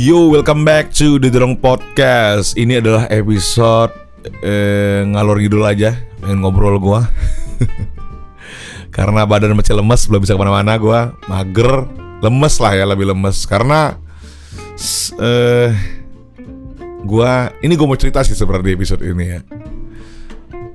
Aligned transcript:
Yo, 0.00 0.32
welcome 0.32 0.64
back 0.64 0.96
to 0.96 1.20
The 1.20 1.28
Dorong 1.28 1.60
Podcast. 1.60 2.56
Ini 2.56 2.80
adalah 2.80 3.04
episode 3.12 3.92
eh, 4.40 5.04
ngalor 5.04 5.36
ngidul 5.36 5.60
aja, 5.60 5.92
pengen 6.24 6.40
ngobrol 6.40 6.80
gua. 6.80 7.04
Karena 8.96 9.28
badan 9.28 9.52
masih 9.52 9.76
lemes, 9.76 10.08
belum 10.08 10.24
bisa 10.24 10.32
ke 10.32 10.40
mana-mana 10.40 10.80
gua, 10.80 11.12
mager, 11.28 11.84
lemes 12.24 12.54
lah 12.64 12.72
ya, 12.80 12.88
lebih 12.88 13.12
lemes. 13.12 13.44
Karena 13.44 14.00
eh, 15.20 15.68
gua, 17.04 17.52
ini 17.60 17.76
gua 17.76 17.92
mau 17.92 18.00
cerita 18.00 18.24
sih 18.24 18.32
seperti 18.32 18.72
episode 18.72 19.04
ini 19.04 19.36
ya. 19.36 19.44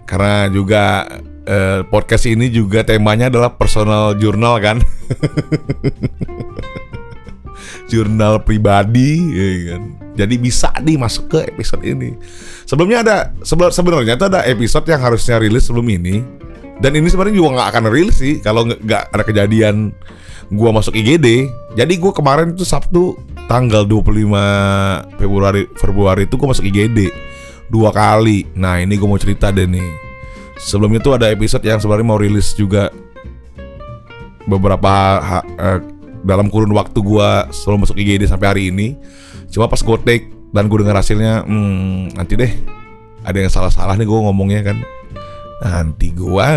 Karena 0.05 0.54
juga 0.54 1.02
eh, 1.50 1.82
podcast 1.89 2.30
ini 2.30 2.54
juga 2.54 2.86
temanya 2.86 3.34
adalah 3.34 3.57
personal 3.57 4.21
journal 4.21 4.62
kan. 4.62 4.78
jurnal 7.96 8.44
pribadi 8.44 9.12
ya 9.32 9.48
kan. 9.76 9.84
Jadi 10.16 10.36
bisa 10.40 10.72
nih 10.80 10.96
masuk 11.00 11.32
ke 11.32 11.40
episode 11.48 11.84
ini. 11.84 12.16
Sebelumnya 12.68 13.04
ada 13.04 13.18
sebelum 13.44 13.71
sebenarnya 13.71 14.16
itu 14.16 14.26
ada 14.28 14.42
episode 14.48 14.88
yang 14.88 15.00
harusnya 15.04 15.40
rilis 15.40 15.68
sebelum 15.68 15.88
ini. 15.88 16.24
Dan 16.80 16.92
ini 17.00 17.08
sebenarnya 17.08 17.40
juga 17.40 17.50
nggak 17.56 17.70
akan 17.71 17.84
rilis 17.88 18.20
sih 18.20 18.44
kalau 18.44 18.68
nggak- 18.68 19.12
ada 19.16 19.24
kejadian 19.24 19.96
gua 20.52 20.76
masuk 20.76 20.96
IGD. 20.96 21.48
Jadi 21.80 21.94
gua 22.00 22.12
kemarin 22.12 22.52
itu 22.52 22.68
Sabtu 22.68 23.16
tanggal 23.48 23.88
25 23.88 25.07
Februari 25.16 25.68
Februari 25.80 26.28
itu 26.28 26.36
gua 26.36 26.52
masuk 26.52 26.68
IGD 26.68 27.12
dua 27.71 27.96
kali. 27.96 28.43
Nah, 28.56 28.84
ini 28.84 29.00
gua 29.00 29.16
mau 29.16 29.20
cerita 29.20 29.52
deh 29.56 29.68
nih. 29.68 29.88
Sebelumnya 30.60 31.04
tuh 31.04 31.16
ada 31.16 31.28
episode 31.32 31.64
yang 31.64 31.80
sebenarnya 31.80 32.08
mau 32.08 32.20
rilis 32.20 32.56
juga 32.56 32.88
beberapa 34.46 35.20
eh, 35.58 35.80
dalam 36.25 36.50
kurun 36.50 36.73
waktu 36.73 37.00
gua 37.06 37.48
sebelum 37.54 37.86
masuk 37.86 37.95
IGD 38.02 38.26
sampai 38.26 38.48
hari 38.50 38.64
ini. 38.73 38.98
Cuma 39.54 39.70
pas 39.70 39.80
gue 39.80 39.98
take 40.04 40.34
dan 40.52 40.66
gue 40.66 40.78
dengar 40.81 40.98
hasilnya, 40.98 41.45
hmm, 41.45 42.18
nanti 42.18 42.34
deh 42.34 42.52
ada 43.22 43.38
yang 43.38 43.52
salah-salah 43.54 43.94
nih 43.95 44.09
gue 44.09 44.20
ngomongnya 44.20 44.62
kan. 44.66 44.78
Nanti 45.62 46.12
gua 46.12 46.50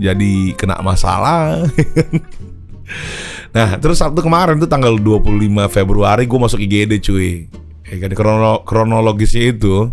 jadi 0.00 0.34
kena 0.56 0.80
masalah. 0.80 1.68
nah, 3.56 3.76
terus 3.78 4.00
Sabtu 4.00 4.24
kemarin 4.24 4.58
tuh 4.58 4.66
tanggal 4.66 4.96
25 4.96 5.68
Februari 5.70 6.24
gue 6.24 6.38
masuk 6.40 6.58
IGD 6.58 6.98
cuy. 7.04 7.46
Ya 7.84 7.96
kan 8.00 8.12
krono- 8.16 8.64
kronologisnya 8.64 9.52
itu 9.52 9.92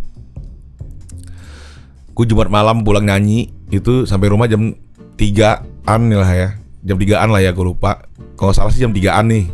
gue 2.11 2.25
Jumat 2.27 2.51
malam 2.53 2.83
pulang 2.85 3.07
nyanyi 3.07 3.49
itu 3.71 4.05
sampai 4.05 4.29
rumah 4.31 4.47
jam 4.47 4.75
3-an 5.15 6.01
lah 6.11 6.31
ya. 6.31 6.49
Jam 6.81 6.97
3-an 6.97 7.29
lah 7.29 7.41
ya 7.41 7.51
gue 7.53 7.65
lupa. 7.65 8.09
Kalau 8.37 8.51
salah 8.53 8.73
sih 8.73 8.81
jam 8.81 8.93
3-an 8.93 9.25
nih. 9.29 9.45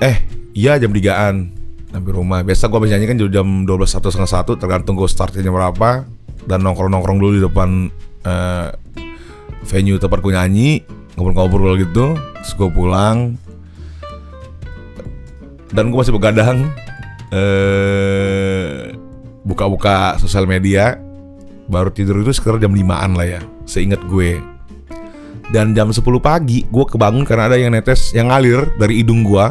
Eh, 0.00 0.16
iya 0.52 0.76
jam 0.76 0.92
3-an 0.92 1.34
sampai 1.92 2.12
rumah. 2.12 2.44
Biasa 2.44 2.68
gue 2.68 2.88
nyanyi 2.88 3.06
kan 3.08 3.16
jam 3.18 3.48
12 3.64 3.98
atau 3.98 4.08
setengah 4.12 4.30
satu 4.30 4.52
tergantung 4.60 4.96
gue 4.96 5.08
startnya 5.08 5.40
jam 5.40 5.56
berapa 5.56 6.04
dan 6.44 6.58
nongkrong-nongkrong 6.64 7.18
dulu 7.20 7.32
di 7.36 7.42
depan 7.44 7.88
eh, 8.24 8.68
venue 9.64 9.96
tempat 9.96 10.20
gue 10.20 10.32
nyanyi 10.32 10.84
ngobrol-ngobrol 11.16 11.80
gitu. 11.80 12.16
Terus 12.16 12.52
gue 12.56 12.68
pulang 12.72 13.36
dan 15.70 15.88
gue 15.88 15.98
masih 15.98 16.14
begadang 16.14 16.66
eh 17.30 18.90
buka-buka 19.46 20.18
sosial 20.18 20.44
media 20.44 20.98
baru 21.70 21.94
tidur 21.94 22.18
itu 22.20 22.34
sekitar 22.34 22.58
jam 22.58 22.74
5an 22.74 23.14
lah 23.14 23.26
ya 23.38 23.40
seingat 23.64 24.02
gue 24.10 24.42
dan 25.50 25.74
jam 25.74 25.90
10 25.90 26.02
pagi 26.22 26.62
gue 26.70 26.84
kebangun 26.86 27.26
karena 27.26 27.50
ada 27.50 27.58
yang 27.58 27.74
netes 27.74 28.14
yang 28.14 28.30
ngalir 28.30 28.70
dari 28.78 29.02
hidung 29.02 29.26
gue 29.26 29.46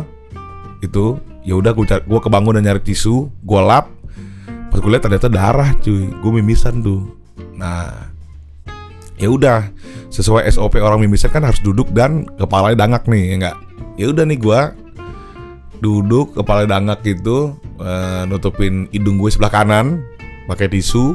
itu 0.80 1.19
ya 1.44 1.59
udah 1.59 1.75
gue 1.75 1.86
gue 1.86 2.19
kebangun 2.23 2.56
dan 2.59 2.64
nyari 2.72 2.80
tisu 2.80 3.28
gue 3.44 3.62
lap. 3.62 3.91
Pas 4.69 4.79
gue 4.79 4.91
lihat 4.91 5.03
ternyata 5.03 5.28
darah 5.28 5.75
cuy. 5.81 6.07
Gue 6.24 6.31
mimisan 6.40 6.79
tuh. 6.79 7.09
Nah 7.59 8.12
ya 9.19 9.28
udah. 9.28 9.68
Sesuai 10.09 10.50
SOP 10.50 10.81
orang 10.81 11.06
mimisan 11.06 11.29
kan 11.29 11.46
harus 11.46 11.62
duduk 11.62 11.91
dan 11.94 12.25
kepalanya 12.40 12.81
dangak 12.88 13.06
nih 13.06 13.24
ya 13.29 13.35
enggak? 13.38 13.57
Ya 14.00 14.06
udah 14.09 14.24
nih 14.25 14.40
gue 14.41 14.62
duduk 15.84 16.34
kepala 16.34 16.66
dangak 16.66 17.03
gitu 17.06 17.53
nutupin 18.25 18.90
hidung 18.95 19.19
gue 19.19 19.29
sebelah 19.29 19.51
kanan 19.51 20.01
pakai 20.47 20.72
tisu. 20.72 21.13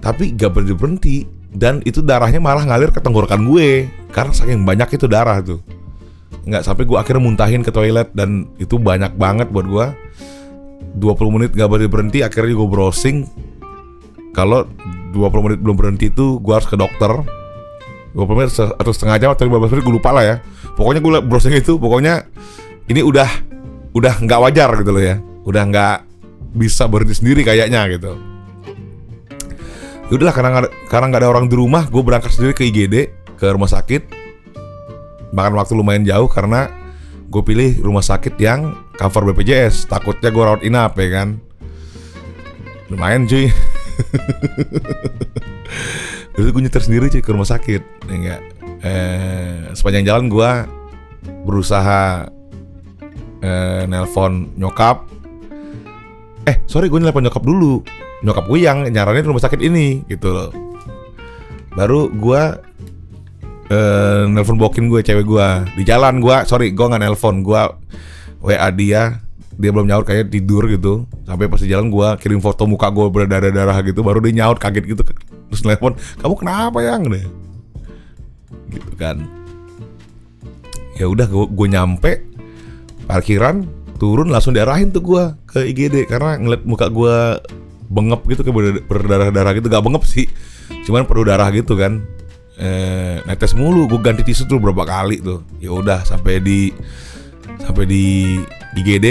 Tapi 0.00 0.34
gak 0.38 0.54
berhenti 0.54 0.74
berhenti 0.74 1.16
dan 1.52 1.80
itu 1.86 2.02
darahnya 2.02 2.42
malah 2.42 2.66
ngalir 2.66 2.90
ke 2.90 2.98
tenggorokan 2.98 3.46
gue. 3.46 3.86
Karena 4.10 4.32
saking 4.32 4.64
banyak 4.64 4.96
itu 4.96 5.06
darah 5.06 5.38
tuh. 5.44 5.60
Nggak 6.46 6.62
sampai 6.66 6.84
gue 6.86 6.98
akhirnya 6.98 7.22
muntahin 7.22 7.62
ke 7.62 7.70
toilet 7.70 8.10
dan 8.16 8.48
itu 8.56 8.80
banyak 8.80 9.14
banget 9.14 9.48
buat 9.52 9.66
gue. 9.66 9.86
20 10.96 11.34
menit 11.34 11.50
gak 11.52 11.68
berhenti 11.68 11.88
berhenti 11.92 12.18
akhirnya 12.24 12.56
gue 12.56 12.68
browsing. 12.68 13.16
Kalau 14.32 14.64
20 15.12 15.44
menit 15.44 15.58
belum 15.60 15.76
berhenti 15.76 16.08
itu 16.08 16.40
gue 16.40 16.54
harus 16.54 16.68
ke 16.68 16.76
dokter. 16.76 17.12
20 18.16 18.36
menit 18.36 18.50
atau 18.56 18.92
setengah 18.92 19.16
jam 19.20 19.30
atau 19.36 19.44
15 19.44 19.76
menit 19.76 19.84
gue 19.84 19.94
lupa 19.96 20.10
lah 20.16 20.24
ya. 20.24 20.36
Pokoknya 20.76 21.00
gue 21.04 21.12
browsing 21.24 21.52
itu 21.56 21.76
pokoknya 21.76 22.24
ini 22.88 23.00
udah 23.04 23.28
udah 23.96 24.14
nggak 24.24 24.40
wajar 24.40 24.70
gitu 24.80 24.90
loh 24.92 25.04
ya. 25.04 25.16
Udah 25.44 25.62
nggak 25.68 25.96
bisa 26.56 26.88
berhenti 26.88 27.20
sendiri 27.20 27.44
kayaknya 27.44 27.84
gitu 27.92 28.35
Yaudahlah 30.06 30.34
karena 30.34 30.50
ada- 30.62 30.72
karena 30.86 31.06
nggak 31.10 31.22
ada 31.26 31.30
orang 31.30 31.46
di 31.50 31.56
rumah 31.58 31.90
gue 31.90 31.98
berangkat 31.98 32.30
sendiri 32.30 32.54
ke 32.54 32.62
IGD 32.70 32.94
ke 33.34 33.46
rumah 33.50 33.66
sakit. 33.66 34.06
Makan 35.34 35.52
waktu 35.58 35.74
lumayan 35.74 36.06
jauh 36.06 36.30
karena 36.30 36.70
gue 37.26 37.42
pilih 37.42 37.82
rumah 37.82 38.06
sakit 38.06 38.38
yang 38.38 38.70
cover 38.94 39.26
BPJS 39.26 39.90
takutnya 39.90 40.30
gue 40.30 40.42
rawat 40.46 40.62
inap 40.62 40.94
ya 40.94 41.08
kan? 41.10 41.28
Lumayan 42.86 43.26
cuy. 43.26 43.50
Terus 46.36 46.52
gue 46.52 46.62
nyetir 46.62 46.82
sendiri 46.84 47.10
cuy 47.10 47.22
ke 47.24 47.30
rumah 47.34 47.48
sakit 47.48 47.82
ya 48.06 48.14
enggak 48.14 48.40
eh, 48.86 49.74
sepanjang 49.74 50.06
jalan 50.06 50.30
gue 50.30 50.50
berusaha 51.42 52.30
eh, 53.42 53.82
nelpon 53.90 54.54
nyokap. 54.54 55.02
Eh 56.46 56.62
sorry 56.70 56.86
gue 56.86 57.02
nelpon 57.02 57.26
nyokap 57.26 57.42
dulu 57.42 57.82
nyokap 58.24 58.44
gue 58.48 58.58
yang 58.64 58.86
nyaranin 58.88 59.26
rumah 59.26 59.42
sakit 59.42 59.60
ini 59.60 60.04
gitu 60.08 60.32
loh. 60.32 60.50
Baru 61.76 62.08
gue 62.12 62.42
eh, 63.68 64.22
nelpon 64.30 64.56
bokin 64.56 64.88
gue 64.88 65.04
cewek 65.04 65.26
gue 65.26 65.48
di 65.76 65.82
jalan 65.84 66.20
gue 66.20 66.36
sorry 66.48 66.72
gue 66.72 66.86
nggak 66.86 67.02
nelpon. 67.02 67.44
Gue 67.44 67.60
wa 68.40 68.68
dia 68.72 69.20
dia 69.56 69.70
belum 69.72 69.88
nyaut 69.88 70.04
kayaknya 70.08 70.32
tidur 70.32 70.64
gitu. 70.68 71.04
Sampai 71.28 71.48
pas 71.48 71.60
di 71.60 71.68
jalan 71.68 71.92
gue 71.92 72.08
kirim 72.22 72.40
foto 72.40 72.64
muka 72.64 72.88
gue 72.88 73.06
berdarah 73.08 73.52
darah 73.52 73.76
gitu 73.84 74.00
baru 74.00 74.24
dia 74.24 74.44
nyaut 74.44 74.56
kaget 74.56 74.96
gitu 74.96 75.02
terus 75.46 75.62
nelpon 75.62 75.94
kamu 76.20 76.34
kenapa 76.38 76.78
yang? 76.80 77.04
Deh 77.08 77.46
gitu 78.70 78.92
kan. 78.98 79.22
Ya 80.96 81.06
udah 81.06 81.28
gue 81.28 81.68
nyampe 81.68 82.24
parkiran 83.04 83.68
turun 83.96 84.28
langsung 84.32 84.56
diarahin 84.56 84.92
tuh 84.92 85.04
gue 85.04 85.24
ke 85.48 85.60
IGD 85.72 86.08
karena 86.08 86.40
ngeliat 86.40 86.62
muka 86.64 86.88
gue 86.88 87.16
bengep 87.86 88.22
gitu 88.30 88.40
kayak 88.46 88.86
berdarah 88.86 89.30
darah 89.30 89.52
gitu. 89.54 89.66
Gak 89.70 89.84
bengep 89.84 90.04
sih 90.06 90.26
cuman 90.86 91.06
perlu 91.06 91.26
darah 91.26 91.48
gitu 91.54 91.74
kan. 91.78 92.02
Eh, 92.56 93.20
netes 93.28 93.52
mulu. 93.52 93.86
Gue 93.86 94.00
ganti 94.00 94.24
tisu 94.24 94.48
tuh 94.48 94.58
berapa 94.58 94.86
kali 94.86 95.20
tuh. 95.20 95.44
Ya 95.60 95.70
udah 95.72 96.02
sampai 96.02 96.40
di 96.40 96.72
sampai 97.62 97.84
di 97.88 98.36
IGD 98.76 99.06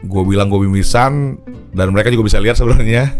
gue 0.00 0.22
bilang 0.24 0.48
gue 0.48 0.64
mimisan 0.64 1.36
dan 1.76 1.92
mereka 1.92 2.08
juga 2.08 2.26
bisa 2.26 2.38
lihat 2.40 2.56
sebenarnya. 2.56 3.12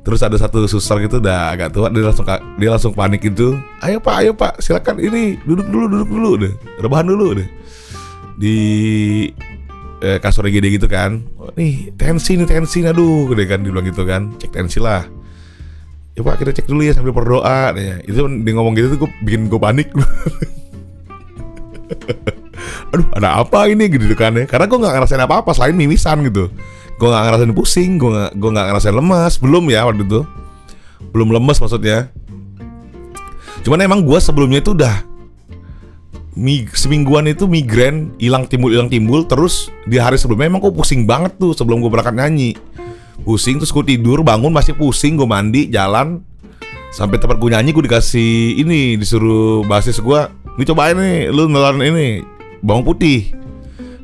Terus 0.00 0.24
ada 0.24 0.32
satu 0.40 0.64
suster 0.64 0.96
gitu 1.04 1.20
udah 1.20 1.52
agak 1.52 1.76
tua 1.76 1.92
dia 1.92 2.08
langsung 2.08 2.24
dia 2.56 2.70
langsung 2.72 2.92
panik 2.96 3.20
gitu. 3.20 3.60
Ayo 3.84 4.00
pak 4.00 4.14
ayo 4.24 4.32
pak 4.32 4.56
silakan 4.64 4.96
ini 4.96 5.36
duduk 5.44 5.68
dulu 5.68 5.86
duduk 5.86 6.08
dulu 6.08 6.30
deh. 6.40 6.52
Rebahan 6.80 7.06
dulu 7.06 7.26
deh. 7.36 7.48
Di 8.40 8.56
eh, 10.00 10.18
kasur 10.18 10.48
IGD 10.48 10.80
gitu 10.80 10.88
kan. 10.88 11.24
Oh, 11.36 11.52
nih 11.54 11.92
tensi 11.94 12.36
nih 12.36 12.48
tensi 12.48 12.82
aduh 12.84 13.30
deh 13.36 13.46
kan 13.46 13.60
dibilang 13.62 13.86
gitu 13.86 14.02
kan. 14.08 14.32
Cek 14.40 14.50
tensi 14.52 14.80
lah. 14.80 15.04
Ya 16.16 16.26
pak 16.26 16.42
kita 16.42 16.50
cek 16.56 16.66
dulu 16.66 16.82
ya 16.82 16.92
sambil 16.96 17.14
berdoa. 17.14 17.76
Ya 17.76 18.00
itu 18.04 18.20
dia 18.20 18.52
ngomong 18.56 18.74
gitu 18.76 18.96
tuh 18.96 19.06
gue 19.06 19.10
bikin 19.24 19.46
gue 19.46 19.60
panik. 19.60 19.88
Aduh 22.90 23.06
ada 23.14 23.40
apa 23.44 23.70
ini 23.70 23.86
gitu 23.86 24.16
kan 24.16 24.34
ya. 24.34 24.44
Karena 24.48 24.66
gue 24.66 24.78
nggak 24.80 24.94
ngerasain 24.98 25.22
apa 25.22 25.44
apa 25.44 25.50
selain 25.54 25.76
mimisan 25.76 26.24
gitu. 26.26 26.50
Gue 26.98 27.08
nggak 27.08 27.22
ngerasain 27.30 27.52
pusing 27.54 27.96
gue 28.00 28.10
nggak 28.10 28.32
gue 28.36 28.50
nggak 28.50 28.66
ngerasain 28.72 28.96
lemas. 28.96 29.38
Belum 29.38 29.64
ya 29.70 29.86
waktu 29.86 30.02
itu. 30.04 30.26
Belum 31.14 31.30
lemes 31.30 31.60
maksudnya. 31.60 32.10
Cuman 33.60 33.84
emang 33.84 34.00
gue 34.00 34.18
sebelumnya 34.20 34.64
itu 34.64 34.72
udah 34.72 35.09
mig 36.38 36.70
semingguan 36.78 37.26
itu 37.26 37.50
migrain 37.50 38.14
hilang 38.22 38.46
timbul 38.46 38.70
hilang 38.70 38.86
timbul 38.86 39.26
terus 39.26 39.72
di 39.86 39.98
hari 39.98 40.14
sebelumnya 40.14 40.46
emang 40.46 40.62
gue 40.62 40.70
pusing 40.70 41.02
banget 41.02 41.34
tuh 41.42 41.56
sebelum 41.56 41.82
gue 41.82 41.90
berangkat 41.90 42.14
nyanyi. 42.14 42.54
Pusing 43.26 43.60
terus 43.60 43.74
gue 43.74 43.84
tidur 43.84 44.22
bangun 44.22 44.54
masih 44.54 44.78
pusing 44.78 45.18
gue 45.18 45.26
mandi 45.26 45.66
jalan. 45.68 46.22
Sampai 46.90 47.18
tempat 47.22 47.38
gue 47.38 47.50
nyanyi 47.50 47.74
gue 47.74 47.84
dikasih 47.86 48.62
ini 48.62 48.98
disuruh 48.98 49.66
basis 49.66 49.98
gue 49.98 50.20
ini 50.58 50.64
cobain 50.66 50.94
nih 50.98 51.30
lu 51.30 51.50
nelan 51.50 51.82
ini 51.82 52.22
bawang 52.62 52.86
putih. 52.86 53.34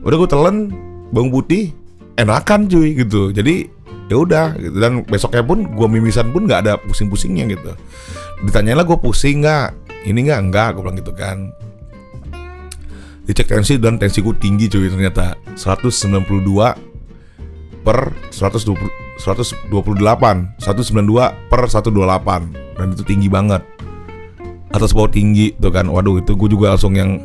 Udah 0.02 0.16
gue 0.18 0.28
telan 0.30 0.74
bawang 1.14 1.30
putih 1.30 1.70
enakan 2.18 2.66
cuy 2.66 2.98
gitu. 2.98 3.30
Jadi 3.30 3.70
ya 4.06 4.22
udah 4.22 4.54
gitu. 4.58 4.78
dan 4.78 5.02
besoknya 5.06 5.42
pun 5.46 5.66
gue 5.66 5.88
mimisan 5.90 6.30
pun 6.30 6.46
nggak 6.46 6.60
ada 6.66 6.74
pusing-pusingnya 6.82 7.46
gitu. 7.54 7.70
Ditanyain 8.42 8.74
lah 8.74 8.86
gue 8.86 8.98
pusing 8.98 9.46
nggak? 9.46 9.94
Ini 10.06 10.18
nggak? 10.26 10.40
Enggak 10.42 10.68
gue 10.74 10.82
bilang 10.82 10.98
gitu 10.98 11.14
kan 11.14 11.50
dicek 13.26 13.50
tensi 13.50 13.76
dan 13.76 13.98
tensiku 13.98 14.30
tinggi 14.38 14.70
cuy 14.70 14.86
ternyata 14.86 15.34
192 15.58 16.22
per 17.82 18.14
120 18.30 18.78
128 19.18 19.70
192 20.62 21.50
per 21.50 21.60
128 21.66 22.78
dan 22.78 22.86
itu 22.92 23.02
tinggi 23.02 23.28
banget 23.30 23.62
atas 24.70 24.92
bawah 24.92 25.10
tinggi 25.10 25.56
tuh 25.58 25.72
kan 25.72 25.88
waduh 25.90 26.20
itu 26.20 26.36
gue 26.36 26.48
juga 26.52 26.74
langsung 26.74 26.94
yang 26.94 27.18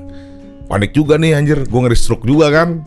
panik 0.71 0.95
juga 0.95 1.19
nih 1.19 1.35
anjir 1.37 1.67
gue 1.67 1.79
ngeri 1.79 1.97
stroke 1.97 2.25
juga 2.25 2.49
kan 2.49 2.81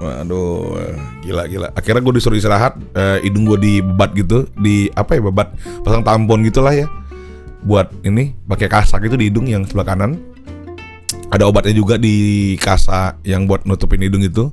Waduh, 0.00 0.80
gila 1.20 1.44
gila. 1.44 1.68
Akhirnya 1.76 2.00
gue 2.00 2.16
disuruh 2.16 2.40
istirahat, 2.40 2.72
eh, 2.96 3.20
hidung 3.20 3.44
gue 3.44 3.60
dibebat 3.60 4.16
gitu, 4.16 4.48
di 4.56 4.88
apa 4.96 5.20
ya 5.20 5.28
bebat, 5.28 5.52
pasang 5.84 6.00
tampon 6.00 6.40
gitulah 6.40 6.72
ya. 6.72 6.88
Buat 7.60 7.92
ini 8.08 8.32
pakai 8.48 8.72
kasak 8.72 9.04
itu 9.04 9.20
di 9.20 9.28
hidung 9.28 9.44
yang 9.44 9.68
sebelah 9.68 9.92
kanan. 9.92 10.16
Ada 11.30 11.46
obatnya 11.46 11.74
juga 11.74 11.94
di 11.94 12.58
kasa 12.58 13.14
yang 13.22 13.46
buat 13.46 13.62
nutupin 13.62 14.02
hidung 14.02 14.26
itu. 14.26 14.50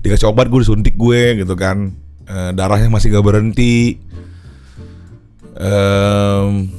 Dikasih 0.00 0.30
obat 0.30 0.46
gue 0.46 0.62
disuntik 0.62 0.94
gue 0.94 1.42
gitu 1.42 1.54
kan. 1.58 1.90
Eh, 2.30 2.50
darahnya 2.54 2.86
masih 2.86 3.10
gak 3.10 3.26
berhenti. 3.26 3.98
Ehm, 5.58 6.70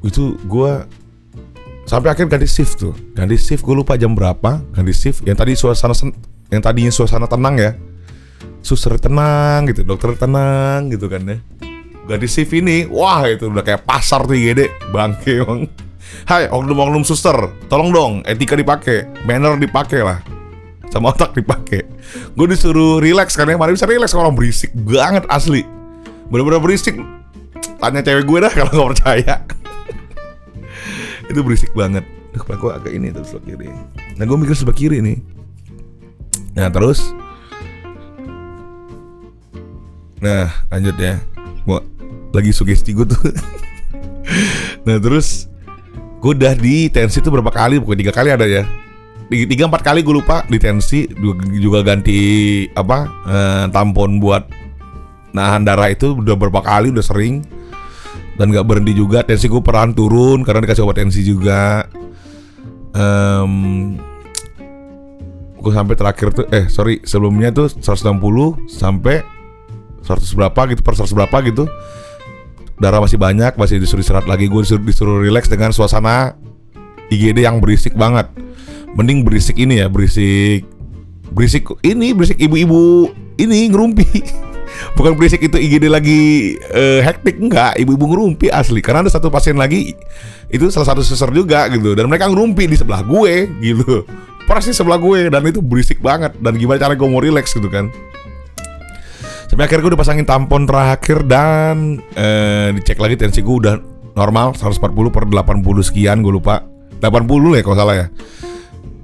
itu 0.00 0.38
gue 0.48 0.72
sampai 1.84 2.14
akhir 2.14 2.30
ganti 2.30 2.48
shift 2.48 2.80
tuh 2.80 2.94
ganti 3.12 3.36
shift 3.36 3.60
gue 3.60 3.74
lupa 3.76 3.98
jam 3.98 4.16
berapa 4.16 4.64
ganti 4.72 4.94
shift 4.94 5.26
yang 5.28 5.36
tadi 5.36 5.52
suasana 5.52 5.92
yang 6.48 6.62
tadinya 6.62 6.92
suasana 6.92 7.28
tenang 7.28 7.58
ya 7.60 7.72
suster 8.64 8.96
tenang 8.96 9.68
gitu 9.68 9.84
dokter 9.84 10.16
tenang 10.16 10.88
gitu 10.88 11.10
kan 11.10 11.20
ya 11.26 11.36
ganti 12.08 12.26
shift 12.30 12.52
ini 12.56 12.88
wah 12.88 13.28
itu 13.28 13.50
udah 13.50 13.64
kayak 13.64 13.84
pasar 13.84 14.24
tuh 14.24 14.38
gede 14.38 14.72
bangke 14.94 15.44
emang 15.44 15.68
Hai 16.26 16.46
oknum-oknum 16.50 17.02
suster 17.02 17.34
tolong 17.66 17.90
dong 17.90 18.12
etika 18.26 18.54
dipakai 18.54 19.08
manner 19.26 19.58
dipakai 19.58 20.00
lah. 20.02 20.18
Sama 20.90 21.14
otak 21.14 21.38
dipakai 21.38 21.86
gue 22.34 22.46
disuruh 22.50 22.98
relax 22.98 23.38
karena 23.38 23.54
mana 23.54 23.70
bisa 23.70 23.86
relax 23.86 24.10
kalau 24.10 24.34
berisik 24.34 24.74
banget 24.74 25.22
asli. 25.30 25.62
Bener-bener 26.30 26.62
berisik 26.62 26.98
tanya 27.78 28.02
cewek 28.02 28.26
gue 28.26 28.38
dah 28.42 28.52
kalau 28.58 28.70
nggak 28.74 28.90
percaya. 28.98 29.34
Itu 31.30 31.46
berisik 31.46 31.70
banget. 31.78 32.02
Duh, 32.30 32.42
kepala 32.42 32.58
gue 32.58 32.70
agak 32.70 32.92
ini 32.94 33.06
tuh 33.10 33.26
sebelah 33.26 33.44
kiri. 33.54 33.68
Nah 34.18 34.24
gue 34.26 34.36
mikir 34.38 34.54
sebelah 34.54 34.78
kiri 34.78 34.98
nih. 35.02 35.18
Nah 36.54 36.70
terus. 36.70 37.14
Nah 40.22 40.50
lanjut 40.70 40.96
ya. 40.98 41.18
Gua 41.66 41.82
lagi 42.34 42.50
sugesti 42.54 42.94
gue 42.94 43.06
tuh. 43.06 43.22
Nah 44.80 44.96
terus 44.96 45.49
Gue 46.20 46.36
udah 46.36 46.52
di 46.52 46.92
tensi 46.92 47.24
tuh 47.24 47.32
berapa 47.32 47.48
kali 47.48 47.80
Pokoknya 47.80 48.00
tiga 48.04 48.12
kali 48.12 48.28
ada 48.28 48.44
ya. 48.44 48.68
Tiga 49.30 49.70
empat 49.70 49.80
kali 49.80 50.04
gue 50.04 50.14
lupa 50.20 50.44
di 50.46 50.60
tensi 50.60 51.08
Juga 51.60 51.80
ganti 51.80 52.18
Apa 52.76 52.98
eh, 53.24 53.64
Tampon 53.72 54.20
buat 54.20 54.44
Nahan 55.32 55.62
darah 55.64 55.88
itu 55.88 56.12
udah 56.12 56.36
berapa 56.36 56.60
kali 56.60 56.92
Udah 56.92 57.04
sering. 57.04 57.40
Dan 58.40 58.56
nggak 58.56 58.64
berhenti 58.64 58.96
juga 58.96 59.20
tensi 59.20 59.52
gue 59.52 59.60
peran 59.60 59.92
turun 59.92 60.40
karena 60.40 60.64
dikasih 60.64 60.88
obat 60.88 60.96
tensi 60.96 61.20
juga. 61.20 61.84
Um, 62.96 64.00
gue 65.60 65.72
sampai 65.76 65.92
terakhir 65.92 66.32
tuh 66.32 66.46
eh 66.48 66.66
sorry 66.72 67.04
sebelumnya 67.04 67.52
tuh 67.52 67.68
160 67.68 68.16
sampai 68.66 69.20
100 70.00 70.24
berapa 70.40 70.60
gitu 70.72 70.80
per 70.80 70.96
100 70.96 71.12
berapa 71.12 71.36
gitu 71.44 71.64
darah 72.80 72.98
masih 72.98 73.20
banyak 73.20 73.54
masih 73.60 73.76
disuruh 73.76 74.00
istirahat 74.00 74.26
lagi. 74.26 74.48
Gue 74.48 74.64
disuruh, 74.64 74.82
disuruh 74.82 75.16
relax 75.20 75.46
dengan 75.46 75.70
suasana 75.70 76.34
IGD 77.12 77.44
yang 77.44 77.60
berisik 77.60 77.92
banget. 77.94 78.26
Mending 78.96 79.22
berisik 79.22 79.60
ini 79.60 79.84
ya 79.84 79.86
berisik 79.86 80.66
berisik 81.30 81.68
ini 81.86 82.10
berisik 82.16 82.40
ibu-ibu 82.40 83.12
ini 83.38 83.68
ngerumpi. 83.70 84.08
Bukan 84.96 85.12
berisik 85.14 85.44
itu 85.44 85.60
IGD 85.60 85.92
lagi 85.92 86.20
uh, 86.72 87.04
hektik 87.04 87.36
enggak. 87.36 87.76
Ibu-ibu 87.76 88.16
ngerumpi 88.16 88.48
asli. 88.48 88.80
Karena 88.80 89.04
ada 89.04 89.12
satu 89.12 89.28
pasien 89.28 89.60
lagi 89.60 89.92
itu 90.50 90.66
salah 90.72 90.96
satu 90.96 91.04
suster 91.04 91.30
juga 91.30 91.68
gitu. 91.68 91.92
Dan 91.92 92.08
mereka 92.08 92.32
ngerumpi 92.32 92.64
di 92.64 92.80
sebelah 92.80 93.04
gue 93.04 93.46
gitu. 93.60 94.08
Persis 94.48 94.74
sebelah 94.74 94.98
gue 94.98 95.30
dan 95.30 95.44
itu 95.46 95.60
berisik 95.60 96.00
banget. 96.00 96.32
Dan 96.40 96.56
gimana 96.56 96.80
cara 96.80 96.96
gue 96.96 97.06
mau 97.06 97.20
relax 97.20 97.52
gitu 97.52 97.68
kan 97.68 97.92
sampai 99.50 99.66
akhirnya 99.66 99.82
gue 99.82 99.92
udah 99.98 100.00
pasangin 100.00 100.22
tampon 100.22 100.62
terakhir 100.62 101.26
dan 101.26 101.98
uh, 102.14 102.70
dicek 102.70 103.02
lagi 103.02 103.18
tensi 103.18 103.42
gue 103.42 103.56
udah 103.66 103.74
normal 104.14 104.54
140 104.54 104.78
per 105.10 105.26
80 105.26 105.58
sekian 105.82 106.22
gue 106.22 106.30
lupa 106.30 106.62
80 107.02 107.58
ya 107.58 107.62
kalau 107.66 107.76
salah 107.76 107.96
ya 107.98 108.06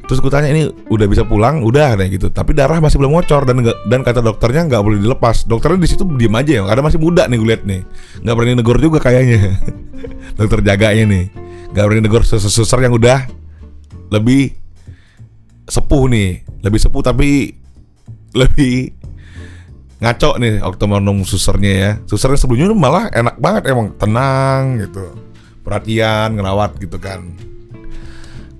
Terus 0.06 0.22
gue 0.22 0.30
tanya 0.30 0.54
ini 0.54 0.70
udah 0.86 1.06
bisa 1.10 1.26
pulang, 1.26 1.66
udah 1.66 1.98
kayak 1.98 2.10
gitu. 2.14 2.30
Tapi 2.30 2.54
darah 2.54 2.78
masih 2.78 3.02
belum 3.02 3.18
ngocor 3.18 3.42
dan 3.42 3.58
dan 3.90 4.00
kata 4.06 4.22
dokternya 4.22 4.70
nggak 4.70 4.78
boleh 4.78 5.02
dilepas. 5.02 5.42
Dokternya 5.50 5.82
di 5.82 5.90
situ 5.90 6.06
diem 6.14 6.30
aja 6.30 6.52
ya, 6.52 6.64
karena 6.70 6.82
masih 6.86 7.02
muda 7.02 7.26
nih 7.26 7.36
gue 7.42 7.48
liat 7.50 7.62
nih. 7.66 7.80
Nggak 8.22 8.34
berani 8.38 8.54
negor 8.54 8.78
juga 8.78 9.02
kayaknya. 9.02 9.58
Dokter 10.38 10.62
jaganya 10.62 11.04
nih, 11.10 11.24
nggak 11.74 11.84
berani 11.90 12.02
negor 12.06 12.22
suster 12.22 12.78
yang 12.78 12.94
udah 12.94 13.26
lebih 14.14 14.54
sepuh 15.66 16.06
nih, 16.06 16.46
lebih 16.62 16.78
sepuh 16.78 17.02
tapi 17.02 17.58
lebih 18.30 18.94
ngaco 19.96 20.36
nih 20.36 20.60
oktomonum 20.60 21.24
susernya 21.24 21.72
ya. 21.72 21.90
Susernya 22.04 22.36
sebelumnya 22.36 22.76
malah 22.76 23.08
enak 23.12 23.40
banget 23.40 23.72
emang 23.72 23.96
tenang 23.96 24.80
gitu, 24.80 25.16
perhatian, 25.64 26.36
ngerawat 26.36 26.76
gitu 26.80 27.00
kan. 27.00 27.32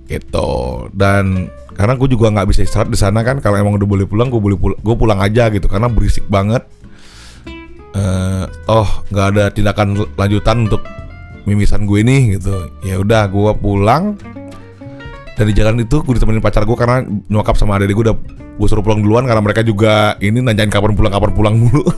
Gitu. 0.09 0.49
Dan 0.95 1.51
karena 1.77 1.93
gue 1.93 2.09
juga 2.09 2.33
nggak 2.33 2.47
bisa 2.49 2.65
istirahat 2.65 2.89
di 2.89 2.97
sana 2.97 3.21
kan 3.21 3.37
kalau 3.37 3.61
emang 3.61 3.77
udah 3.77 3.85
boleh 3.85 4.09
pulang 4.09 4.33
gue 4.33 4.41
boleh 4.41 4.57
pulang 4.57 4.79
gue 4.81 4.95
pulang 4.97 5.19
aja 5.21 5.53
gitu 5.53 5.69
karena 5.69 5.87
berisik 5.91 6.25
banget. 6.25 6.65
Uh, 7.97 8.45
oh 8.69 8.89
nggak 9.09 9.27
ada 9.33 9.43
tindakan 9.49 9.97
lanjutan 10.17 10.69
untuk 10.69 10.81
mimisan 11.45 11.85
gue 11.85 12.01
nih 12.01 12.37
gitu. 12.41 12.71
Ya 12.81 12.97
udah 12.97 13.29
gue 13.29 13.51
pulang 13.61 14.17
dan 15.37 15.45
di 15.45 15.53
jalan 15.53 15.77
itu 15.77 16.01
gue 16.01 16.13
ditemenin 16.17 16.41
pacar 16.41 16.65
gue 16.65 16.73
karena 16.73 17.05
nyokap 17.29 17.53
sama 17.53 17.77
adik 17.77 17.93
gue 17.93 18.09
udah 18.09 18.17
gue 18.57 18.67
suruh 18.67 18.81
pulang 18.81 19.05
duluan 19.05 19.21
karena 19.29 19.37
mereka 19.37 19.61
juga 19.61 20.17
ini 20.17 20.41
nanyain 20.41 20.73
kapan 20.73 20.97
pulang 20.97 21.13
kapan 21.13 21.31
pulang 21.31 21.55
mulu. 21.55 21.85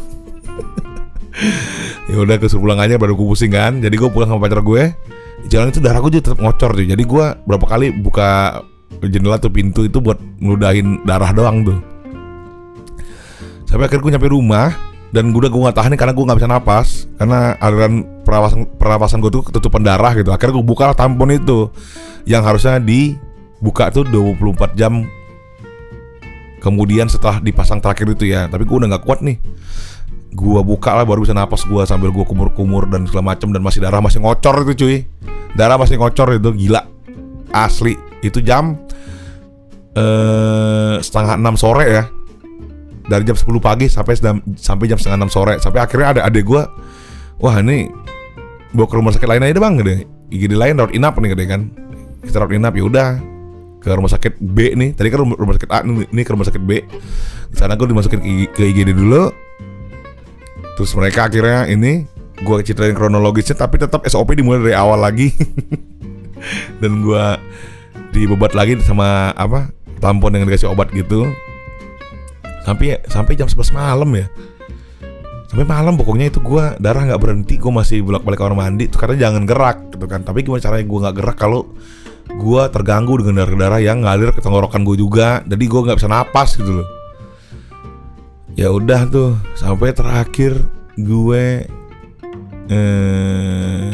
Ya 2.09 2.19
udah 2.25 2.35
suruh 2.49 2.67
pulang 2.67 2.81
aja 2.83 2.97
baru 2.97 3.15
gue 3.15 3.27
pusing 3.31 3.53
kan. 3.53 3.79
Jadi 3.79 3.95
gue 3.95 4.09
pulang 4.11 4.27
sama 4.27 4.43
pacar 4.43 4.59
gue 4.59 4.91
di 5.39 5.47
jalan 5.47 5.71
itu 5.71 5.79
darah 5.79 6.03
gue 6.03 6.19
juga 6.19 6.33
tetap 6.33 6.39
ngocor 6.43 6.75
tuh 6.75 6.83
jadi 6.83 6.99
gue 6.99 7.25
berapa 7.47 7.63
kali 7.63 7.95
buka 7.95 8.59
jendela 9.07 9.39
tuh 9.39 9.47
pintu 9.47 9.87
itu 9.87 10.03
buat 10.03 10.19
ngeludahin 10.43 11.07
darah 11.07 11.31
doang 11.31 11.63
tuh. 11.63 11.79
Sampai 13.63 13.87
akhirnya 13.87 14.03
gue 14.03 14.11
nyampe 14.17 14.29
rumah 14.35 14.75
dan 15.15 15.31
gue 15.31 15.39
udah 15.39 15.51
gue 15.53 15.61
gak 15.69 15.77
tahan 15.79 15.89
nih 15.95 15.99
karena 16.01 16.13
gue 16.17 16.25
nggak 16.27 16.39
bisa 16.43 16.49
napas. 16.49 16.87
Karena 17.15 17.55
aliran 17.61 17.93
pernapasan 18.25 18.59
pernapasan 18.75 19.17
gue 19.23 19.31
tuh 19.31 19.43
ketutupan 19.47 19.85
darah 19.85 20.11
gitu. 20.17 20.33
Akhirnya 20.33 20.59
gue 20.59 20.65
buka 20.65 20.91
tampon 20.91 21.31
itu 21.31 21.71
yang 22.27 22.43
harusnya 22.43 22.81
dibuka 23.59 23.91
tuh 23.91 24.07
24 24.07 24.79
jam. 24.79 25.03
Kemudian 26.59 27.07
setelah 27.07 27.39
dipasang 27.39 27.79
terakhir 27.79 28.07
itu 28.15 28.31
ya 28.31 28.47
tapi 28.47 28.67
gue 28.67 28.75
udah 28.79 28.89
nggak 28.95 29.03
kuat 29.03 29.19
nih. 29.23 29.39
Gua 30.29 30.61
buka 30.61 30.93
lah 30.93 31.09
baru 31.09 31.25
bisa 31.25 31.33
napas 31.33 31.65
gua 31.65 31.89
sambil 31.89 32.13
gua 32.13 32.21
kumur-kumur 32.21 32.85
dan 32.85 33.09
segala 33.09 33.33
macam 33.33 33.49
dan 33.49 33.65
masih 33.65 33.81
darah 33.81 33.97
masih 33.97 34.21
ngocor 34.21 34.61
itu 34.61 34.85
cuy. 34.85 34.97
Darah 35.57 35.75
masih 35.81 35.97
ngocor 35.97 36.37
itu 36.37 36.53
gila. 36.53 36.85
Asli 37.49 37.97
itu 38.21 38.37
jam 38.45 38.77
eh 39.97 40.95
setengah 41.01 41.33
enam 41.33 41.57
sore 41.57 41.85
ya. 41.89 42.03
Dari 43.09 43.25
jam 43.25 43.33
10 43.33 43.57
pagi 43.57 43.89
sampai 43.89 44.13
sampai 44.53 44.85
jam 44.85 45.01
setengah 45.01 45.17
enam 45.17 45.31
sore. 45.33 45.57
Sampai 45.57 45.81
akhirnya 45.81 46.07
ada 46.13 46.21
adik 46.29 46.45
gua 46.45 46.69
wah 47.41 47.57
ini 47.57 47.89
bawa 48.69 48.85
ke 48.85 48.95
rumah 49.01 49.09
sakit 49.09 49.25
lain 49.25 49.49
aja 49.49 49.57
deh 49.57 49.63
bang 49.65 49.75
gede. 49.81 49.97
IGD 50.29 50.53
lain 50.53 50.77
rawat 50.77 50.93
inap 50.93 51.17
nih 51.17 51.33
gede 51.33 51.45
kan. 51.49 51.61
Kita 52.21 52.45
rawat 52.45 52.53
inap 52.53 52.77
ya 52.77 52.85
udah 52.85 53.09
ke 53.79 53.87
rumah 53.87 54.11
sakit 54.11 54.43
B 54.43 54.75
nih 54.75 54.91
tadi 54.91 55.07
kan 55.07 55.23
rumah 55.23 55.55
sakit 55.55 55.69
A 55.71 55.83
ini 55.87 56.21
ke 56.27 56.31
rumah 56.35 56.43
sakit 56.43 56.61
B 56.61 56.83
di 57.49 57.55
sana 57.55 57.79
gue 57.79 57.87
dimasukin 57.87 58.19
ke 58.51 58.61
IGD 58.61 58.91
dulu 58.91 59.31
Terus 60.79 60.95
mereka 60.95 61.27
akhirnya 61.27 61.67
ini 61.67 62.07
gue 62.39 62.55
ceritain 62.63 62.95
kronologisnya 62.95 63.51
tapi 63.51 63.75
tetap 63.75 63.99
SOP 64.07 64.31
dimulai 64.31 64.63
dari 64.63 64.75
awal 64.79 65.03
lagi. 65.03 65.27
Dan 66.79 67.03
gue 67.03 67.25
dibebat 68.15 68.55
lagi 68.55 68.79
sama 68.87 69.35
apa? 69.35 69.75
tampon 69.99 70.31
yang 70.31 70.47
dikasih 70.47 70.71
obat 70.71 70.87
gitu. 70.95 71.27
Sampai 72.63 73.03
sampai 73.11 73.35
jam 73.35 73.51
11 73.51 73.75
malam 73.75 74.07
ya. 74.15 74.31
sampai 75.49 75.65
malam 75.65 75.97
pokoknya 75.97 76.29
itu 76.29 76.45
gue 76.45 76.77
darah 76.77 77.09
nggak 77.09 77.19
berhenti 77.25 77.57
gue 77.57 77.73
masih 77.73 78.05
bolak 78.05 78.21
balik 78.21 78.37
kamar 78.37 78.53
mandi 78.53 78.85
karena 78.85 79.17
jangan 79.17 79.49
gerak 79.49 79.89
gitu 79.89 80.05
kan 80.05 80.21
tapi 80.21 80.45
gimana 80.45 80.61
caranya 80.61 80.85
gue 80.85 80.99
nggak 81.01 81.15
gerak 81.17 81.37
kalau 81.41 81.73
gue 82.29 82.61
terganggu 82.69 83.17
dengan 83.19 83.41
darah 83.43 83.57
darah 83.57 83.81
yang 83.81 84.05
ngalir 84.05 84.29
ke 84.35 84.41
tenggorokan 84.43 84.85
gue 84.85 84.95
juga. 84.99 85.41
Jadi 85.47 85.63
gue 85.65 85.81
nggak 85.81 85.97
bisa 85.97 86.09
napas 86.09 86.55
gitu 86.59 86.83
loh. 86.83 86.87
Ya 88.53 88.69
udah 88.69 89.07
tuh 89.07 89.39
sampai 89.55 89.95
terakhir 89.95 90.53
gue 90.99 91.65
eh, 92.69 93.89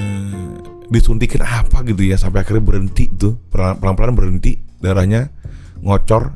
disuntikin 0.89 1.45
apa 1.45 1.85
gitu 1.85 2.01
ya 2.01 2.17
sampai 2.19 2.43
akhirnya 2.43 2.63
berhenti 2.65 3.07
tuh. 3.13 3.39
Pelan 3.47 3.79
pelan 3.79 4.15
berhenti 4.15 4.59
darahnya 4.81 5.31
ngocor 5.85 6.35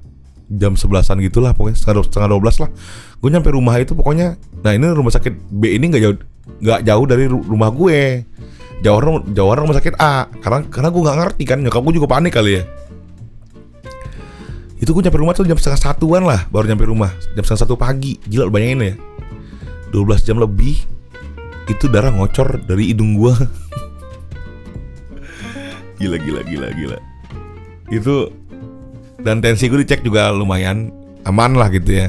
jam 0.50 0.74
sebelasan 0.74 1.22
gitulah 1.22 1.54
pokoknya 1.54 1.78
setengah 1.78 2.06
setengah 2.06 2.30
dua 2.32 2.42
belas 2.42 2.58
lah. 2.62 2.70
Gue 3.20 3.30
nyampe 3.34 3.52
rumah 3.52 3.76
itu 3.82 3.92
pokoknya 3.98 4.40
nah 4.64 4.72
ini 4.76 4.88
rumah 4.92 5.12
sakit 5.12 5.52
B 5.52 5.76
ini 5.76 5.92
nggak 5.92 6.04
jauh 6.04 6.18
nggak 6.60 6.82
jauh 6.84 7.06
dari 7.06 7.26
rumah 7.30 7.70
gue 7.70 8.26
jauh 8.80 9.00
jauh 9.36 9.52
rumah 9.52 9.76
sakit 9.76 10.00
A. 10.00 10.28
Karena 10.40 10.64
karena 10.68 10.90
gue 10.92 11.02
nggak 11.04 11.18
ngerti 11.24 11.44
kan 11.48 11.60
nyokap 11.60 11.82
gue 11.84 11.94
juga 12.00 12.10
panik 12.10 12.34
kali 12.36 12.60
ya. 12.60 12.64
Itu 14.80 14.96
gue 14.96 15.04
nyampe 15.04 15.20
rumah 15.20 15.36
tuh 15.36 15.44
jam 15.44 15.60
setengah 15.60 15.80
satuan 15.80 16.24
lah 16.24 16.48
baru 16.48 16.72
nyampe 16.72 16.88
rumah. 16.88 17.12
Jam 17.36 17.44
setengah 17.44 17.64
satu 17.68 17.76
pagi. 17.76 18.18
Gila 18.28 18.48
lu 18.48 18.54
bayangin 18.56 18.80
ya. 18.82 18.94
12 19.92 20.26
jam 20.26 20.38
lebih 20.38 20.78
itu 21.70 21.86
darah 21.86 22.10
ngocor 22.10 22.66
dari 22.66 22.90
hidung 22.90 23.14
gue 23.14 23.30
gila 26.02 26.18
gila 26.18 26.42
gila 26.46 26.68
gila. 26.74 26.98
Itu 27.94 28.34
dan 29.22 29.44
tensi 29.44 29.70
gue 29.70 29.84
dicek 29.84 30.02
juga 30.02 30.34
lumayan 30.34 30.90
aman 31.28 31.54
lah 31.54 31.70
gitu 31.70 31.94
ya. 31.94 32.08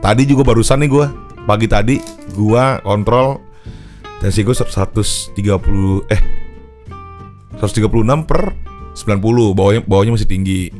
Tadi 0.00 0.28
juga 0.28 0.44
barusan 0.44 0.84
nih 0.84 0.90
gue 0.92 1.06
pagi 1.44 1.68
tadi 1.68 2.00
gue 2.32 2.64
kontrol 2.80 3.43
tensi 4.24 4.40
gue 4.40 4.56
130 4.56 5.36
eh 6.08 6.22
136 7.60 8.24
per 8.24 8.56
90 8.96 9.52
bawahnya 9.52 9.84
bawahnya 9.84 10.16
masih 10.16 10.30
tinggi. 10.30 10.72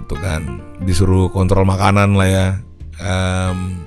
Itu 0.00 0.16
kan 0.16 0.64
disuruh 0.80 1.28
kontrol 1.28 1.68
makanan 1.68 2.16
lah 2.16 2.24
ya. 2.24 2.46
Um, 3.04 3.84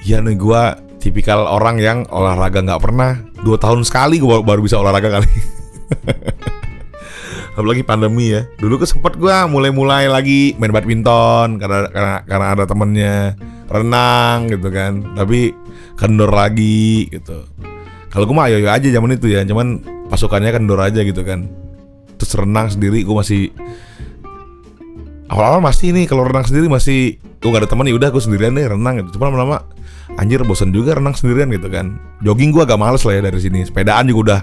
ya 0.00 0.24
nih 0.24 0.40
gue 0.40 0.62
tipikal 0.96 1.44
orang 1.44 1.76
yang 1.76 2.08
olahraga 2.08 2.64
nggak 2.64 2.80
pernah 2.80 3.20
dua 3.44 3.60
tahun 3.60 3.84
sekali 3.84 4.16
gue 4.16 4.36
baru 4.40 4.64
bisa 4.64 4.80
olahraga 4.80 5.20
kali. 5.20 5.28
Apalagi 7.60 7.84
pandemi 7.84 8.32
ya. 8.32 8.48
Dulu 8.56 8.80
ke 8.80 8.88
sempet 8.88 9.20
gue 9.20 9.36
mulai-mulai 9.52 10.08
lagi 10.08 10.56
main 10.56 10.72
badminton 10.72 11.60
karena 11.60 11.92
karena 11.92 12.14
karena 12.24 12.46
ada 12.56 12.64
temennya 12.64 13.36
renang 13.68 14.48
gitu 14.48 14.68
kan. 14.72 15.14
Tapi 15.14 15.52
kendor 15.94 16.32
lagi 16.32 17.06
gitu. 17.12 17.44
Kalau 18.08 18.24
gue 18.24 18.34
mah 18.34 18.48
ayo, 18.48 18.64
ayo 18.64 18.68
aja 18.72 18.88
zaman 18.88 19.14
itu 19.14 19.28
ya. 19.28 19.44
Cuman 19.44 19.84
pasukannya 20.08 20.50
kendor 20.50 20.80
aja 20.80 21.04
gitu 21.04 21.22
kan. 21.22 21.46
Terus 22.18 22.32
renang 22.34 22.72
sendiri 22.72 23.04
gue 23.04 23.14
masih 23.14 23.52
awal-awal 25.28 25.60
masih 25.60 25.92
nih 25.92 26.08
kalau 26.08 26.24
renang 26.24 26.48
sendiri 26.48 26.66
masih 26.66 27.20
gue 27.20 27.48
gak 27.52 27.62
ada 27.62 27.70
teman 27.70 27.86
ya 27.86 27.94
udah 27.94 28.08
gue 28.10 28.22
sendirian 28.24 28.56
nih 28.56 28.72
renang 28.72 29.04
gitu. 29.04 29.20
Cuma 29.20 29.30
lama-lama 29.30 29.62
anjir 30.16 30.40
bosan 30.42 30.72
juga 30.72 30.96
renang 30.96 31.14
sendirian 31.14 31.52
gitu 31.52 31.68
kan. 31.68 32.00
Jogging 32.24 32.50
gue 32.50 32.64
agak 32.64 32.80
males 32.80 33.04
lah 33.04 33.14
ya 33.20 33.22
dari 33.22 33.38
sini. 33.38 33.62
Sepedaan 33.68 34.08
juga 34.08 34.20
udah 34.24 34.40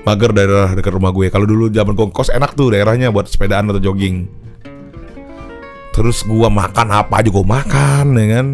mager 0.00 0.32
daerah 0.32 0.72
dekat 0.72 0.96
rumah 0.96 1.12
gue 1.12 1.28
kalau 1.28 1.44
dulu 1.44 1.68
zaman 1.68 1.92
kos 1.92 2.32
enak 2.32 2.56
tuh 2.56 2.72
daerahnya 2.72 3.12
buat 3.12 3.28
sepedaan 3.28 3.68
atau 3.68 3.84
jogging 3.84 4.24
terus 6.00 6.24
gue 6.24 6.48
makan 6.48 6.88
apa 6.96 7.20
aja 7.20 7.28
gue 7.28 7.44
makan 7.44 8.16
ya 8.16 8.26
kan? 8.40 8.46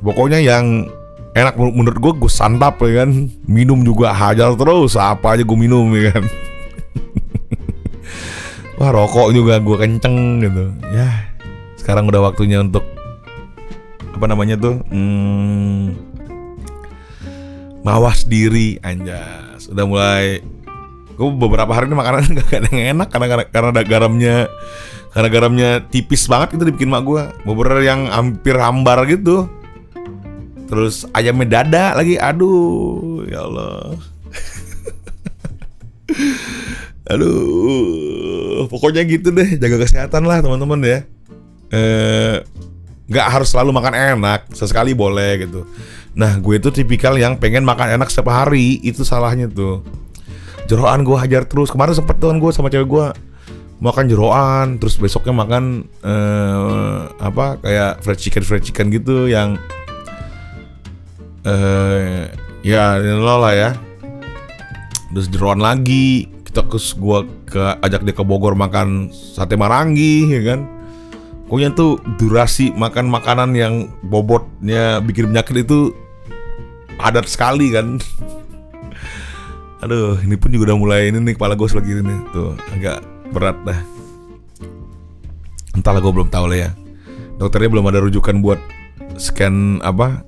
Pokoknya 0.00 0.40
yang 0.40 0.88
enak 1.36 1.60
menurut 1.60 2.00
gue 2.00 2.12
gue 2.24 2.32
santap 2.32 2.80
ya 2.80 3.04
kan? 3.04 3.28
Minum 3.44 3.84
juga 3.84 4.16
hajar 4.16 4.56
terus 4.56 4.96
apa 4.96 5.36
aja 5.36 5.44
gue 5.44 5.58
minum 5.60 5.92
ya 5.92 6.16
kan? 6.16 6.24
Wah 8.80 8.96
rokok 8.96 9.36
juga 9.36 9.60
gue 9.60 9.76
kenceng 9.76 10.40
gitu. 10.40 10.72
Ya 10.88 11.36
sekarang 11.76 12.08
udah 12.08 12.32
waktunya 12.32 12.64
untuk 12.64 12.88
apa 14.16 14.24
namanya 14.24 14.56
tuh 14.56 14.80
hmm, 14.88 15.92
mawas 17.84 18.24
diri 18.24 18.80
anjas. 18.80 19.68
Udah 19.68 19.84
mulai 19.84 20.40
gue 21.12 21.28
beberapa 21.28 21.76
hari 21.76 21.92
ini 21.92 21.96
makanan 22.00 22.24
gak 22.40 22.56
ada 22.56 22.70
enak 22.72 23.08
karena 23.12 23.26
karena, 23.28 23.44
karena 23.52 23.68
ada 23.68 23.82
garamnya 23.84 24.36
karena 25.14 25.28
garamnya 25.30 25.70
tipis 25.86 26.26
banget 26.26 26.58
itu 26.58 26.66
dibikin 26.66 26.90
mak 26.90 27.06
gue 27.06 27.22
beberapa 27.46 27.78
yang 27.78 28.10
hampir 28.10 28.58
hambar 28.58 29.06
gitu. 29.06 29.46
Terus 30.66 31.06
ayamnya 31.14 31.62
dada 31.62 31.94
lagi 31.94 32.18
aduh 32.18 33.22
ya 33.30 33.46
Allah. 33.46 33.94
Aduh 37.14 38.66
pokoknya 38.66 39.06
gitu 39.06 39.30
deh 39.30 39.60
jaga 39.60 39.76
kesehatan 39.86 40.26
lah 40.26 40.42
teman-teman 40.42 40.82
ya. 40.82 40.98
Eh 41.70 42.42
nggak 43.06 43.26
harus 43.28 43.54
selalu 43.54 43.70
makan 43.70 44.18
enak 44.18 44.50
sesekali 44.50 44.98
boleh 44.98 45.46
gitu. 45.46 45.62
Nah 46.18 46.42
gue 46.42 46.58
itu 46.58 46.74
tipikal 46.74 47.14
yang 47.14 47.38
pengen 47.38 47.62
makan 47.62 47.94
enak 48.00 48.10
setiap 48.10 48.34
hari 48.34 48.82
itu 48.82 49.06
salahnya 49.06 49.46
tuh. 49.46 49.86
Jeroan 50.66 51.06
gue 51.06 51.14
hajar 51.14 51.46
terus. 51.46 51.70
Kemarin 51.70 51.94
sempet 51.94 52.18
tuh 52.18 52.34
gue 52.34 52.50
sama 52.50 52.72
cewek 52.72 52.88
gue 52.88 53.06
makan 53.84 54.08
jeroan 54.08 54.80
terus 54.80 54.96
besoknya 54.96 55.36
makan 55.36 55.84
uh, 56.00 57.12
apa 57.20 57.60
kayak 57.60 58.00
fried 58.00 58.16
chicken 58.16 58.40
fried 58.40 58.64
chicken 58.64 58.88
gitu 58.88 59.28
yang 59.28 59.60
uh, 61.44 62.24
ya 62.64 62.96
lo 62.98 63.44
lah 63.44 63.52
ya. 63.52 63.70
Terus 65.12 65.28
jeroan 65.30 65.60
lagi 65.60 66.32
kita 66.48 66.64
ke 66.64 66.80
gue 66.80 67.18
ke 67.46 67.62
ajak 67.84 68.02
dia 68.08 68.14
ke 68.16 68.24
Bogor 68.24 68.56
makan 68.56 69.12
sate 69.12 69.54
marangi 69.54 70.32
ya 70.32 70.42
kan. 70.56 70.60
Pokoknya 71.44 71.76
tuh 71.76 72.00
durasi 72.16 72.72
makan 72.72 73.12
makanan 73.12 73.52
yang 73.52 73.92
bobotnya 74.00 75.04
bikin 75.04 75.28
penyakit 75.28 75.68
itu 75.68 75.92
padat 76.96 77.28
sekali 77.28 77.68
kan. 77.68 78.00
Aduh, 79.84 80.16
ini 80.24 80.40
pun 80.40 80.48
juga 80.48 80.72
udah 80.72 80.78
mulai 80.80 81.12
ini 81.12 81.20
nih 81.20 81.36
kepala 81.36 81.52
gue 81.52 81.68
lagi 81.68 82.00
ini 82.00 82.16
tuh 82.32 82.56
agak 82.72 83.13
berat 83.32 83.56
dah. 83.64 83.80
Entahlah 85.74 86.00
gue 86.02 86.12
belum 86.12 86.28
tahu 86.28 86.50
lah 86.50 86.68
ya. 86.68 86.70
Dokternya 87.40 87.70
belum 87.72 87.86
ada 87.90 88.04
rujukan 88.04 88.38
buat 88.44 88.60
scan 89.18 89.80
apa 89.82 90.22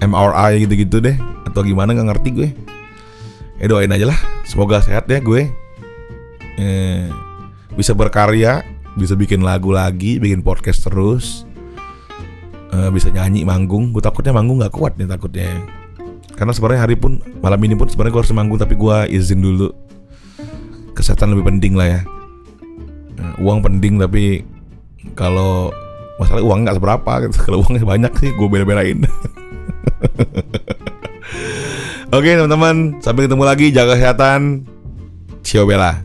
MRI 0.00 0.64
gitu-gitu 0.64 1.00
deh 1.00 1.16
atau 1.48 1.60
gimana 1.64 1.96
nggak 1.96 2.08
ngerti 2.14 2.28
gue. 2.32 2.48
Eh 3.62 3.68
doain 3.70 3.90
aja 3.90 4.10
lah, 4.10 4.18
semoga 4.46 4.82
sehat 4.82 5.06
ya 5.06 5.22
gue. 5.22 5.48
Eh, 6.58 7.06
bisa 7.78 7.96
berkarya, 7.96 8.64
bisa 8.98 9.16
bikin 9.16 9.40
lagu 9.44 9.70
lagi, 9.70 10.18
bikin 10.18 10.42
podcast 10.42 10.84
terus. 10.88 11.44
Eh, 12.72 12.90
bisa 12.90 13.12
nyanyi 13.12 13.44
manggung. 13.44 13.92
Gue 13.92 14.02
takutnya 14.02 14.34
manggung 14.34 14.58
nggak 14.58 14.74
kuat 14.74 14.96
nih 14.96 15.06
takutnya 15.06 15.82
karena 16.42 16.52
sebenarnya 16.58 16.80
hari 16.88 16.96
pun 16.96 17.20
malam 17.44 17.60
ini 17.62 17.76
pun 17.76 17.86
sebenarnya 17.86 18.18
gue 18.18 18.22
harus 18.24 18.34
manggung 18.34 18.58
tapi 18.58 18.74
gue 18.74 18.96
izin 19.14 19.40
dulu 19.44 19.70
kesehatan 20.92 21.32
lebih 21.36 21.48
penting 21.52 21.74
lah 21.76 21.88
ya 21.98 22.00
nah, 23.18 23.32
uang 23.40 23.60
penting 23.64 24.00
tapi 24.00 24.44
kalau 25.18 25.72
masalah 26.20 26.44
uang 26.44 26.64
nggak 26.64 26.76
seberapa 26.78 27.12
gitu 27.26 27.36
kalau 27.48 27.58
uangnya 27.64 27.84
banyak 27.84 28.12
sih 28.20 28.30
gue 28.32 28.48
bela-belain 28.48 29.04
Oke 32.12 32.36
teman-teman, 32.36 33.00
sampai 33.00 33.24
ketemu 33.24 33.44
lagi. 33.48 33.72
Jaga 33.72 33.96
kesehatan. 33.96 34.68
Cio 35.40 35.64
Bella. 35.64 36.04